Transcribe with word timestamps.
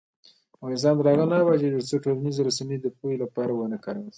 افغانستان 0.59 0.93
تر 0.97 1.05
هغو 1.11 1.25
نه 1.31 1.37
ابادیږي، 1.43 1.73
ترڅو 1.77 2.03
ټولنیزې 2.05 2.41
رسنۍ 2.47 2.77
د 2.81 2.85
پوهې 2.97 3.15
لپاره 3.23 3.51
ونه 3.53 3.77
کارول 3.85 4.07
شي. 4.09 4.09